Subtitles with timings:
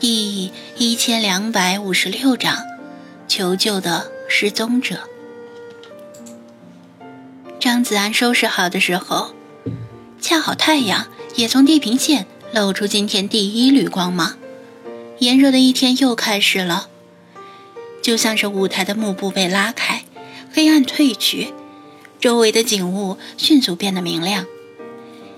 [0.00, 2.64] 第一千两百五十六章，
[3.28, 5.00] 求救的失踪者。
[7.60, 9.34] 张子安收拾好的时候，
[10.18, 14.38] 恰好太阳也从地平线露出今天第一缕光芒。
[15.18, 16.88] 炎热的一天又开始了，
[18.02, 20.04] 就像是舞台的幕布被拉开，
[20.50, 21.52] 黑暗褪去，
[22.18, 24.46] 周围的景物迅速变得明亮。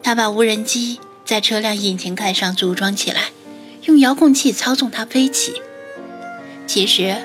[0.00, 3.33] 他把无人机在车辆引擎盖上组装起来。
[3.84, 5.60] 用遥控器操纵它飞起。
[6.66, 7.16] 其实，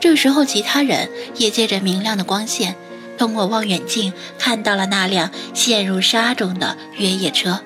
[0.00, 2.74] 这时候其他人也借着明亮的光线，
[3.18, 7.60] 通过望远镜看到了那辆陷入沙中的越野车。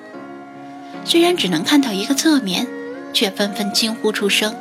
[1.05, 2.67] 虽然只能看到一个侧面，
[3.13, 4.55] 却纷纷惊呼出声。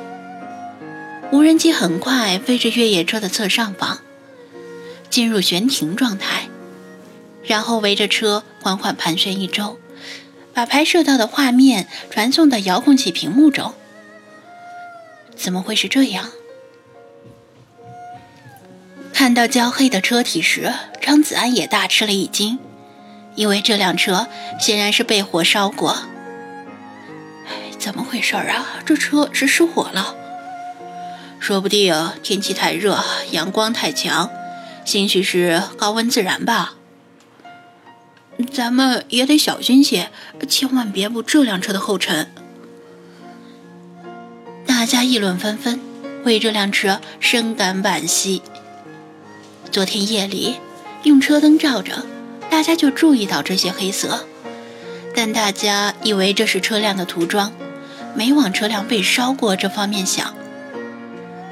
[1.33, 3.99] 无人机很快飞至越野车的侧上方，
[5.11, 6.49] 进入悬停状态，
[7.43, 9.77] 然后围着车缓缓盘旋一周。
[10.57, 13.75] 把拍摄到的画面传送到遥控器屏幕中。
[15.37, 16.31] 怎么会是这样？
[19.13, 20.73] 看到焦黑的车体时，
[21.03, 22.59] 张子安也大吃了一惊，
[23.35, 25.95] 因为这辆车显然是被火烧过。
[27.79, 28.81] 怎么回事啊？
[28.87, 30.17] 这车是失火了？
[31.39, 34.31] 说不定天气太热，阳光太强，
[34.87, 36.76] 兴许是高温自燃吧。
[38.53, 40.11] 咱们也得小心些，
[40.49, 42.31] 千万别步这辆车的后尘。
[44.67, 45.81] 大家议论纷纷，
[46.25, 48.43] 为这辆车深感惋惜。
[49.71, 50.57] 昨天夜里
[51.03, 52.05] 用车灯照着，
[52.51, 54.27] 大家就注意到这些黑色，
[55.15, 57.53] 但大家以为这是车辆的涂装，
[58.15, 60.35] 没往车辆被烧过这方面想。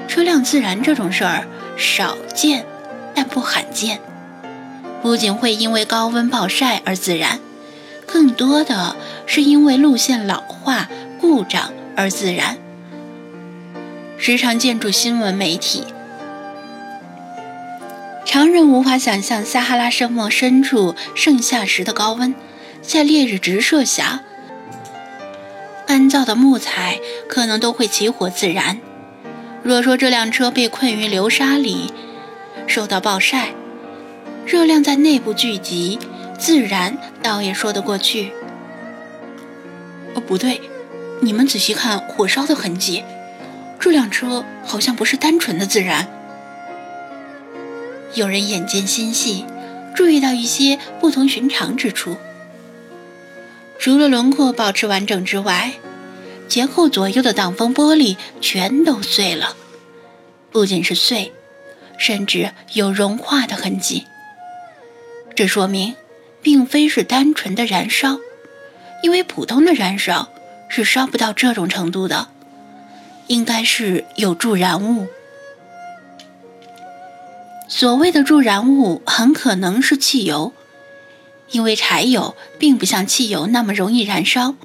[0.07, 1.47] 车辆自燃这种事儿
[1.77, 2.65] 少见，
[3.13, 3.99] 但不罕见。
[5.05, 7.39] 不仅会因为高温暴晒而自燃，
[8.07, 8.95] 更多的
[9.27, 10.89] 是因为路线老化
[11.21, 12.57] 故障而自燃。
[14.17, 15.83] 时常见诸新闻媒体，
[18.25, 22.33] 常人无法想象撒哈拉沙漠深处盛夏时的高温，
[22.81, 24.21] 在烈日直射下，
[25.85, 26.99] 干燥的木材
[27.29, 28.79] 可能都会起火自燃。
[29.61, 31.93] 若说这辆车被困于流沙里，
[32.65, 33.49] 受到暴晒。
[34.45, 35.97] 热量在内部聚集，
[36.37, 38.31] 自燃倒也说得过去。
[40.13, 40.61] 哦，不对，
[41.21, 43.03] 你们仔细看火烧的痕迹，
[43.79, 46.07] 这辆车好像不是单纯的自燃。
[48.13, 49.45] 有人眼尖心细，
[49.95, 52.15] 注意到一些不同寻常之处。
[53.79, 55.73] 除了轮廓保持完整之外，
[56.47, 59.55] 前后左右的挡风玻璃全都碎了，
[60.51, 61.33] 不仅是碎，
[61.97, 64.05] 甚至有融化的痕迹。
[65.35, 65.95] 这说明，
[66.41, 68.19] 并非是单纯的燃烧，
[69.03, 70.29] 因为普通的燃烧
[70.69, 72.29] 是烧不到这种程度的，
[73.27, 75.07] 应该是有助燃物。
[77.67, 80.53] 所谓的助燃物很可能是汽油，
[81.51, 84.55] 因为柴油并不像汽油那么容易燃烧。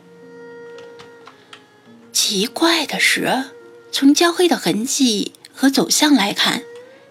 [2.13, 3.47] 奇怪的是，
[3.91, 6.63] 从焦黑的痕迹和走向来看，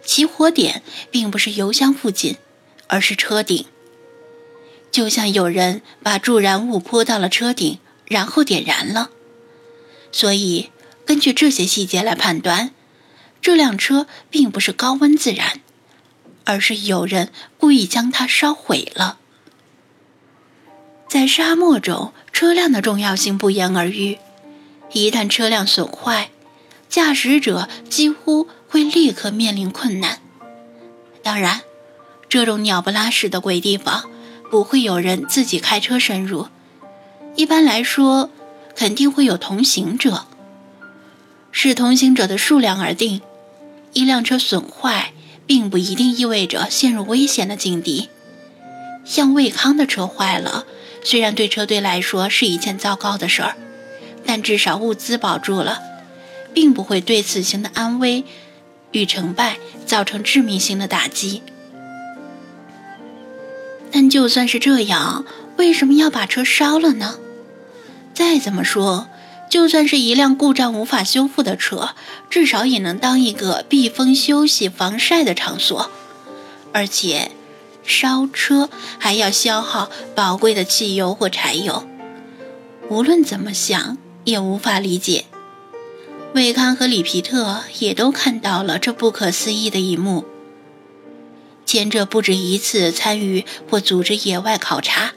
[0.06, 0.82] 起火点
[1.12, 2.38] 并不是油箱附近。
[2.90, 3.66] 而是车顶，
[4.92, 9.12] 就像有人把助燃物泼到了车顶，然后点燃了。
[10.12, 10.72] 所以，
[11.06, 12.72] 根据这些细节来判断，
[13.42, 15.62] 这辆车并不是高温自燃，
[16.46, 19.20] 而是有人故意将它烧毁了。
[21.08, 24.18] 在沙漠中，车辆的重要性不言而喻。
[24.94, 26.32] 一旦车辆损坏，
[26.90, 30.20] 驾驶者几乎会立刻面临困难。
[31.22, 31.62] 当然。
[32.30, 34.10] 这种鸟不拉屎的鬼地方，
[34.52, 36.48] 不会有人自己开车深入。
[37.36, 38.30] 一般来说，
[38.76, 40.26] 肯定会有同行者。
[41.52, 43.22] 视同行者的数量而定。
[43.94, 45.14] 一辆车损坏，
[45.48, 48.10] 并不一定意味着陷入危险的境地。
[49.04, 50.66] 像魏康的车坏了，
[51.04, 53.56] 虽然对车队来说是一件糟糕的事儿，
[54.24, 55.82] 但至少物资保住了，
[56.54, 58.24] 并不会对此行的安危
[58.92, 59.58] 与成败
[59.88, 61.42] 造成致命性的打击。
[64.10, 65.26] 就算是这样，
[65.58, 67.18] 为什么要把车烧了呢？
[68.14, 69.08] 再怎么说，
[69.50, 71.96] 就算是一辆故障无法修复的车，
[72.30, 75.90] 至少也能当一个避风、休息、防晒的场所。
[76.74, 77.32] 而且，
[77.84, 81.88] 烧车还要消耗宝贵的汽油或柴油。
[82.90, 85.26] 无论怎么想，也无法理解。
[86.34, 90.26] 魏康和里皮特也都看到了这不可思议的一幕。
[91.70, 95.12] 前者不止一次参与或组织野外考察，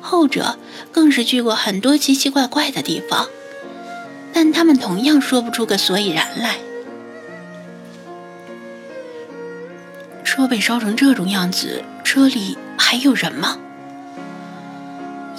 [0.00, 0.56] 后者
[0.90, 3.28] 更是去过很多奇奇怪怪的地方。
[4.32, 6.56] 但他们同样说不出个所以然来。
[10.24, 13.58] 车被烧成这种样子，车里还有人吗？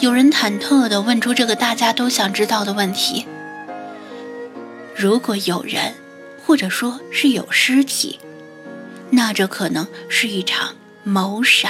[0.01, 3.25] 有人忐忑地问出这个大家都想知道的问题。
[4.95, 5.95] 如果有人，
[6.45, 8.19] 或者说是有尸体，
[9.15, 11.69] 那这可能是一场谋杀。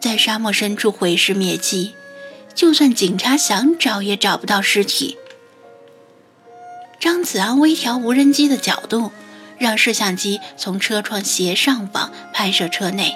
[0.00, 1.94] 在沙漠深处毁尸灭迹，
[2.54, 5.18] 就算警察想找也找不到尸体。
[6.98, 9.12] 张子安微调无人机的角度，
[9.58, 13.14] 让摄像机从车窗斜上方拍摄车内，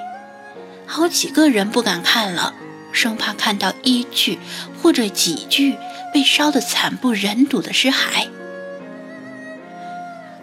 [0.86, 2.54] 好几个人不敢看了。
[2.92, 4.40] 生怕看到一具
[4.82, 5.76] 或者几具
[6.12, 8.28] 被烧得惨不忍睹的尸骸。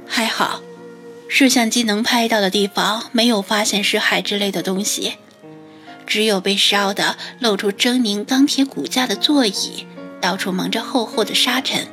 [0.08, 0.62] 还好，
[1.28, 5.18] 摄像机能拍到的地方没有发现尸骸之类的东西，
[6.06, 9.86] 只有被烧得露出狰狞钢铁骨架的座椅，
[10.22, 11.88] 到处蒙着厚厚的沙尘。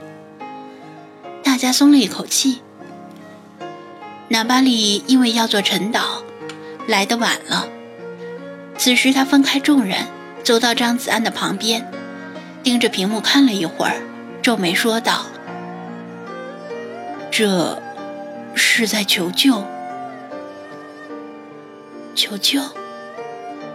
[1.42, 2.60] 大家松了一口气。
[4.28, 6.22] 纳巴里因为要做晨祷，
[6.86, 7.68] 来得晚了。
[8.78, 10.06] 此时他分开众人。
[10.42, 11.90] 走到张子安的旁边，
[12.62, 14.02] 盯着屏幕看了一会儿，
[14.42, 15.24] 皱眉说道
[17.32, 17.82] ：“这
[18.54, 19.64] 是在求救。”
[22.14, 22.60] 求救！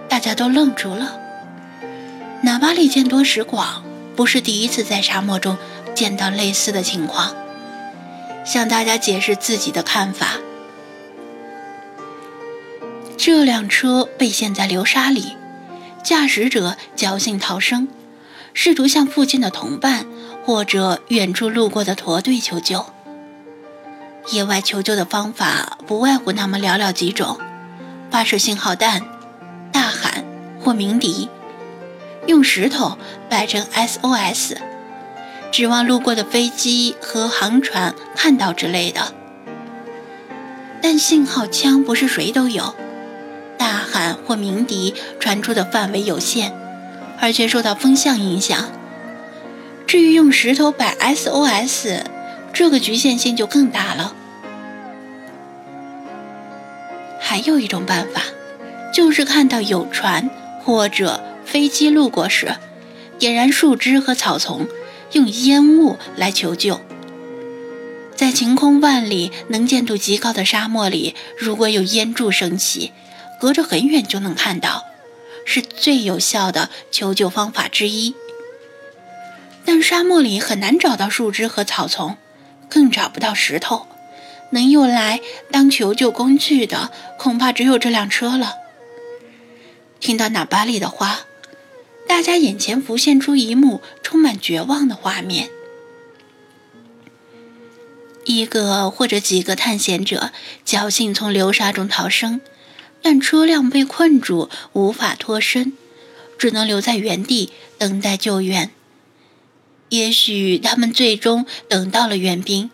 [0.08, 1.20] 大家都愣住了。
[2.42, 3.84] 哪巴里见多识广，
[4.16, 5.58] 不是第一次在沙漠中
[5.94, 7.36] 见到类似的情况，
[8.46, 10.38] 向大家解释自己的看法：
[13.18, 15.36] 这辆车被陷在流沙里。
[16.02, 17.90] 驾驶者侥幸逃生，
[18.54, 20.06] 试图向附近的同伴
[20.46, 22.86] 或者远处路过的驼队求救。
[24.32, 27.40] 野外求救的方法不外乎那么寥寥几种：
[28.12, 29.02] 发射信号弹、
[29.72, 30.24] 大喊
[30.64, 31.30] 或鸣笛、
[32.28, 34.58] 用石头摆成 SOS、
[35.52, 39.14] 指望路过的飞机和航船看到之类的。
[40.80, 42.76] 但信号枪不是谁都有。
[43.58, 46.54] 大喊或鸣笛传出的范围有限，
[47.20, 48.70] 而且受到风向影响。
[49.88, 52.04] 至于用石头摆 SOS，
[52.54, 54.14] 这个局限性就更大了。
[57.40, 58.22] 还有一种办法，
[58.94, 60.30] 就是看到有船
[60.62, 62.54] 或者飞机路过时，
[63.18, 64.68] 点燃树枝和草丛，
[65.14, 66.82] 用烟雾来求救。
[68.14, 72.92] 在晴空万里、能见度极高的沙漠里，如果有烟柱升起，
[73.40, 74.84] 隔着很远就能看到，
[75.46, 78.14] 是最有效的求救方法之一。
[79.64, 82.18] 但沙漠里很难找到树枝和草丛，
[82.70, 83.88] 更找不到石头，
[84.52, 88.56] 能用来当求救工具的，恐怕只有这辆车了。
[90.00, 91.22] 听到纳巴利的话，
[92.08, 95.50] 大家眼前浮现出一幕充满绝望的画面：
[98.26, 100.32] 一个或者几个探险者
[100.66, 102.42] 侥幸从流沙中逃生。
[103.02, 105.72] 但车辆被困住，无法脱身，
[106.38, 108.72] 只能留在原地等待救援。
[109.88, 112.70] 也许他们最终等到了援兵，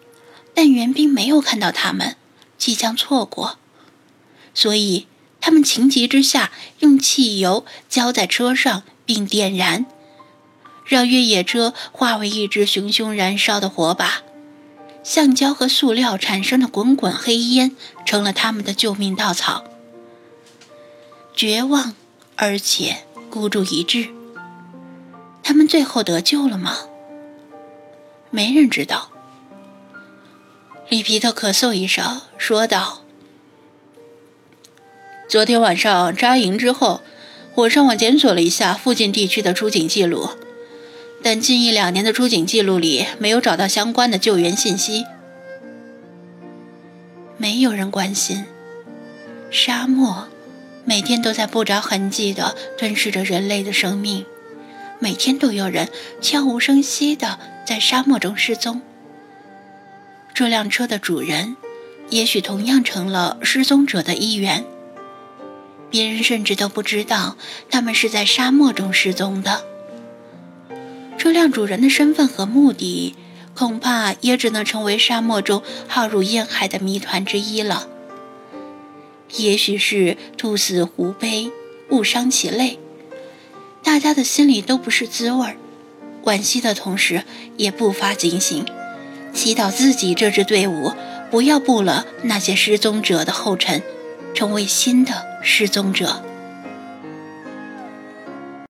[0.55, 2.15] 但援兵没有看到他们，
[2.57, 3.59] 即将错过，
[4.53, 5.05] 所以
[5.39, 9.85] 他们情急之下用汽油浇在车上并点燃，
[10.85, 14.23] 让越野车化为一只熊熊燃烧的火把。
[15.03, 17.75] 橡胶和塑料产生的滚滚黑烟
[18.07, 19.65] 成了他们的救命稻草。
[21.35, 21.93] 绝望，
[22.37, 24.09] 而且孤注一掷。
[25.43, 26.77] 他们最后得救了吗？
[28.31, 29.11] 没人知道。
[30.87, 33.01] 里皮特咳嗽一声，说道
[35.27, 37.01] ：“昨天晚上扎营之后，
[37.55, 40.29] 我上网检索了一下附近地区的出警记录，
[41.23, 45.05] 但近一两年的出警记录里没有找到相关的救援信息。
[47.37, 48.45] 没有人关心
[49.49, 50.27] 沙漠。”
[50.87, 54.23] 每天都在不着痕迹地吞噬着人类的生命，
[54.99, 55.89] 每天都有人
[56.21, 58.83] 悄无声息地在沙漠中失踪。
[60.35, 61.55] 这辆车的主人，
[62.09, 64.65] 也许同样成了失踪者的一员。
[65.89, 67.37] 别人甚至都不知道
[67.71, 69.63] 他们是在沙漠中失踪的。
[71.17, 73.15] 车辆主人的身份和目的，
[73.53, 77.87] 恐怕也只能成为沙漠中浩如烟海的谜团之一了。
[79.37, 81.49] 也许是兔死狐悲，
[81.91, 82.77] 物伤其类，
[83.81, 85.55] 大家的心里都不是滋味儿。
[86.25, 87.23] 惋惜的同时，
[87.55, 88.65] 也不乏警醒，
[89.35, 90.93] 祈祷自己这支队伍
[91.29, 93.83] 不要步了那些失踪者的后尘，
[94.33, 96.23] 成为新的失踪者。